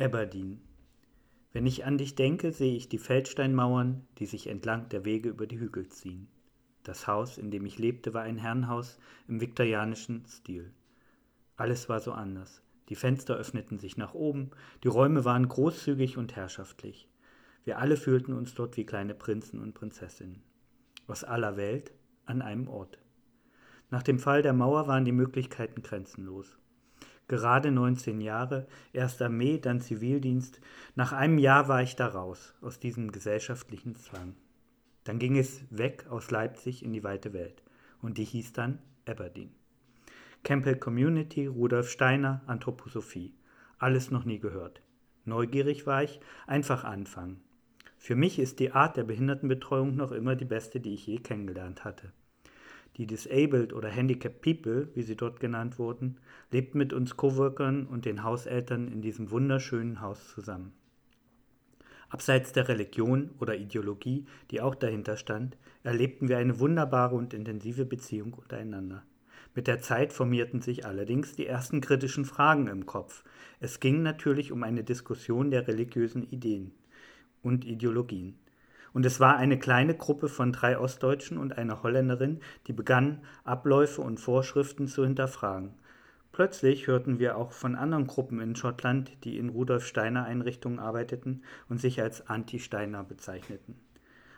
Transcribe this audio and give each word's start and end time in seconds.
Aberdeen. 0.00 0.60
Wenn 1.52 1.66
ich 1.66 1.84
an 1.84 1.98
dich 1.98 2.14
denke, 2.14 2.52
sehe 2.52 2.76
ich 2.76 2.88
die 2.88 2.98
Feldsteinmauern, 2.98 4.06
die 4.18 4.26
sich 4.26 4.46
entlang 4.46 4.88
der 4.90 5.04
Wege 5.04 5.28
über 5.28 5.48
die 5.48 5.58
Hügel 5.58 5.88
ziehen. 5.88 6.28
Das 6.84 7.08
Haus, 7.08 7.36
in 7.36 7.50
dem 7.50 7.66
ich 7.66 7.80
lebte, 7.80 8.14
war 8.14 8.22
ein 8.22 8.38
Herrenhaus 8.38 9.00
im 9.26 9.40
viktorianischen 9.40 10.24
Stil. 10.26 10.72
Alles 11.56 11.88
war 11.88 11.98
so 11.98 12.12
anders. 12.12 12.62
Die 12.90 12.94
Fenster 12.94 13.34
öffneten 13.34 13.80
sich 13.80 13.96
nach 13.96 14.14
oben, 14.14 14.50
die 14.84 14.88
Räume 14.88 15.24
waren 15.24 15.48
großzügig 15.48 16.16
und 16.16 16.36
herrschaftlich. 16.36 17.08
Wir 17.64 17.78
alle 17.78 17.96
fühlten 17.96 18.34
uns 18.34 18.54
dort 18.54 18.76
wie 18.76 18.86
kleine 18.86 19.16
Prinzen 19.16 19.60
und 19.60 19.74
Prinzessinnen. 19.74 20.44
Aus 21.08 21.24
aller 21.24 21.56
Welt 21.56 21.90
an 22.24 22.40
einem 22.40 22.68
Ort. 22.68 23.00
Nach 23.90 24.04
dem 24.04 24.20
Fall 24.20 24.42
der 24.42 24.52
Mauer 24.52 24.86
waren 24.86 25.04
die 25.04 25.12
Möglichkeiten 25.12 25.82
grenzenlos 25.82 26.56
gerade 27.28 27.70
19 27.70 28.20
Jahre, 28.20 28.66
erst 28.92 29.22
Armee, 29.22 29.58
dann 29.58 29.80
Zivildienst. 29.80 30.60
Nach 30.96 31.12
einem 31.12 31.38
Jahr 31.38 31.68
war 31.68 31.82
ich 31.82 31.94
da 31.94 32.08
raus, 32.08 32.54
aus 32.60 32.80
diesem 32.80 33.12
gesellschaftlichen 33.12 33.94
Zwang. 33.94 34.34
Dann 35.04 35.18
ging 35.18 35.38
es 35.38 35.62
weg 35.70 36.06
aus 36.10 36.30
Leipzig 36.30 36.84
in 36.84 36.92
die 36.92 37.04
weite 37.04 37.32
Welt. 37.32 37.62
Und 38.02 38.18
die 38.18 38.24
hieß 38.24 38.52
dann 38.52 38.78
Aberdeen. 39.06 39.54
Campbell 40.42 40.76
Community, 40.76 41.46
Rudolf 41.46 41.90
Steiner, 41.90 42.42
Anthroposophie. 42.46 43.34
Alles 43.78 44.10
noch 44.10 44.24
nie 44.24 44.38
gehört. 44.38 44.82
Neugierig 45.24 45.86
war 45.86 46.02
ich, 46.02 46.20
einfach 46.46 46.84
anfangen. 46.84 47.40
Für 47.96 48.14
mich 48.14 48.38
ist 48.38 48.60
die 48.60 48.72
Art 48.72 48.96
der 48.96 49.04
Behindertenbetreuung 49.04 49.96
noch 49.96 50.12
immer 50.12 50.36
die 50.36 50.44
beste, 50.44 50.80
die 50.80 50.94
ich 50.94 51.06
je 51.06 51.18
kennengelernt 51.18 51.84
hatte. 51.84 52.12
Die 52.98 53.06
Disabled 53.06 53.72
oder 53.72 53.88
Handicapped 53.88 54.42
People, 54.42 54.88
wie 54.94 55.02
sie 55.02 55.16
dort 55.16 55.38
genannt 55.38 55.78
wurden, 55.78 56.18
lebten 56.50 56.78
mit 56.78 56.92
uns 56.92 57.16
Coworkern 57.16 57.86
und 57.86 58.04
den 58.04 58.24
Hauseltern 58.24 58.88
in 58.88 59.00
diesem 59.00 59.30
wunderschönen 59.30 60.00
Haus 60.00 60.28
zusammen. 60.34 60.72
Abseits 62.10 62.52
der 62.52 62.68
Religion 62.68 63.30
oder 63.38 63.56
Ideologie, 63.56 64.26
die 64.50 64.60
auch 64.60 64.74
dahinter 64.74 65.16
stand, 65.16 65.56
erlebten 65.84 66.28
wir 66.28 66.38
eine 66.38 66.58
wunderbare 66.58 67.14
und 67.14 67.34
intensive 67.34 67.84
Beziehung 67.84 68.32
untereinander. 68.32 69.04
Mit 69.54 69.66
der 69.66 69.80
Zeit 69.80 70.12
formierten 70.12 70.60
sich 70.60 70.84
allerdings 70.84 71.34
die 71.34 71.46
ersten 71.46 71.80
kritischen 71.80 72.24
Fragen 72.24 72.66
im 72.66 72.86
Kopf. 72.86 73.22
Es 73.60 73.78
ging 73.78 74.02
natürlich 74.02 74.52
um 74.52 74.62
eine 74.62 74.84
Diskussion 74.84 75.50
der 75.50 75.68
religiösen 75.68 76.22
Ideen 76.22 76.72
und 77.42 77.64
Ideologien. 77.64 78.38
Und 78.92 79.06
es 79.06 79.20
war 79.20 79.36
eine 79.36 79.58
kleine 79.58 79.94
Gruppe 79.94 80.28
von 80.28 80.52
drei 80.52 80.78
Ostdeutschen 80.78 81.38
und 81.38 81.56
einer 81.58 81.82
Holländerin, 81.82 82.40
die 82.66 82.72
begann, 82.72 83.22
Abläufe 83.44 84.00
und 84.00 84.18
Vorschriften 84.18 84.86
zu 84.86 85.04
hinterfragen. 85.04 85.74
Plötzlich 86.32 86.86
hörten 86.86 87.18
wir 87.18 87.36
auch 87.36 87.52
von 87.52 87.74
anderen 87.74 88.06
Gruppen 88.06 88.40
in 88.40 88.54
Schottland, 88.54 89.10
die 89.24 89.38
in 89.38 89.48
Rudolf 89.48 89.84
Steiner 89.84 90.24
Einrichtungen 90.24 90.78
arbeiteten 90.78 91.42
und 91.68 91.80
sich 91.80 92.00
als 92.00 92.28
Anti-Steiner 92.28 93.02
bezeichneten. 93.02 93.74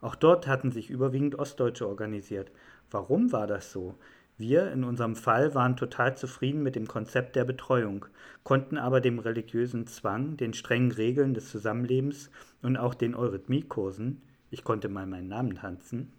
Auch 0.00 0.16
dort 0.16 0.46
hatten 0.46 0.72
sich 0.72 0.90
überwiegend 0.90 1.38
Ostdeutsche 1.38 1.88
organisiert. 1.88 2.50
Warum 2.90 3.32
war 3.32 3.46
das 3.46 3.72
so? 3.72 3.94
Wir 4.36 4.72
in 4.72 4.82
unserem 4.82 5.14
Fall 5.14 5.54
waren 5.54 5.76
total 5.76 6.16
zufrieden 6.16 6.64
mit 6.64 6.74
dem 6.74 6.88
Konzept 6.88 7.36
der 7.36 7.44
Betreuung, 7.44 8.06
konnten 8.42 8.76
aber 8.76 9.00
dem 9.00 9.20
religiösen 9.20 9.86
Zwang, 9.86 10.36
den 10.36 10.52
strengen 10.52 10.90
Regeln 10.90 11.34
des 11.34 11.50
Zusammenlebens 11.50 12.30
und 12.60 12.76
auch 12.76 12.94
den 12.94 13.14
Eurythmiekursen, 13.14 14.20
ich 14.54 14.62
konnte 14.62 14.88
mal 14.88 15.04
meinen 15.04 15.26
Namen 15.26 15.56
tanzen, 15.56 16.12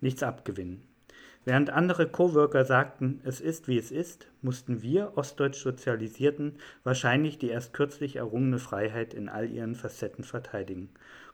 nichts 0.00 0.22
abgewinnen. 0.22 0.82
Während 1.44 1.68
andere 1.68 2.08
Coworker 2.08 2.64
sagten, 2.64 3.20
es 3.22 3.40
ist 3.42 3.68
wie 3.68 3.76
es 3.76 3.92
ist, 3.92 4.28
mussten 4.40 4.80
wir 4.82 5.12
ostdeutsch 5.16 5.62
Sozialisierten 5.62 6.56
wahrscheinlich 6.84 7.38
die 7.38 7.50
erst 7.50 7.74
kürzlich 7.74 8.16
errungene 8.16 8.58
Freiheit 8.58 9.12
in 9.12 9.28
all 9.28 9.50
ihren 9.50 9.74
Facetten 9.74 10.24
verteidigen, 10.24 10.88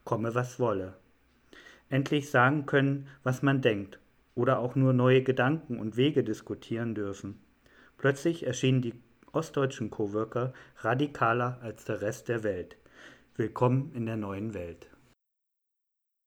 komme 0.05 0.35
was 0.35 0.59
wolle. 0.59 0.95
Endlich 1.89 2.29
sagen 2.29 2.67
können, 2.67 3.07
was 3.23 3.43
man 3.43 3.63
denkt 3.63 4.01
oder 4.35 4.59
auch 4.59 4.75
nur 4.75 4.93
neue 4.93 5.23
Gedanken 5.23 5.79
und 5.79 5.97
Wege 5.97 6.25
diskutieren 6.25 6.97
dürfen. 6.97 7.39
Plötzlich 7.99 8.47
erschienen 8.47 8.83
die 8.83 8.95
ostdeutschen 9.31 9.91
Coworker 9.91 10.53
radikaler 10.79 11.61
als 11.63 11.85
der 11.85 12.03
Rest 12.03 12.29
der 12.29 12.43
Welt. 12.43 12.77
Willkommen 13.37 13.93
in 13.95 14.07
der 14.07 14.17
neuen 14.17 14.55
Welt. 14.55 14.89